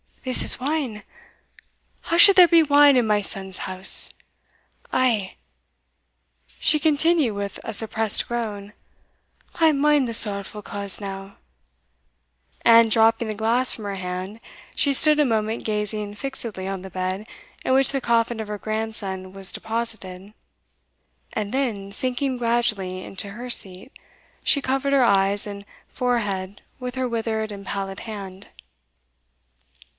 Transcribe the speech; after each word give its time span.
this 0.23 0.41
is 0.43 0.59
wine 0.59 1.01
how 2.01 2.17
should 2.17 2.35
there 2.35 2.47
be 2.47 2.61
wine 2.63 2.95
in 2.95 3.05
my 3.05 3.21
son's 3.21 3.59
house? 3.59 4.09
Ay," 4.93 5.35
she 6.59 6.79
continued 6.79 7.33
with 7.33 7.59
a 7.63 7.73
suppressed 7.73 8.27
groan, 8.27 8.73
"I 9.55 9.71
mind 9.71 10.07
the 10.07 10.13
sorrowful 10.13 10.61
cause 10.61 10.99
now," 11.01 11.37
and, 12.63 12.89
dropping 12.89 13.27
the 13.27 13.35
glass 13.35 13.73
from 13.73 13.85
her 13.85 13.97
hand, 13.97 14.39
she 14.75 14.93
stood 14.93 15.19
a 15.19 15.25
moment 15.25 15.63
gazing 15.63 16.15
fixedly 16.15 16.67
on 16.67 16.81
the 16.83 16.91
bed 16.91 17.27
in 17.65 17.73
which 17.73 17.91
the 17.91 18.01
coffin 18.01 18.39
of 18.39 18.47
her 18.47 18.59
grandson 18.59 19.33
was 19.33 19.51
deposited, 19.51 20.33
and 21.33 21.51
then 21.51 21.91
sinking 21.91 22.37
gradually 22.37 23.03
into 23.03 23.29
her 23.31 23.49
seat, 23.51 23.91
she 24.43 24.61
covered 24.61 24.93
her 24.93 25.03
eyes 25.03 25.45
and 25.47 25.65
forehead 25.89 26.61
with 26.79 26.93
her 26.95 27.07
withered 27.07 27.51
and 27.51 27.65
pallid 27.67 28.01
hand. 28.01 28.47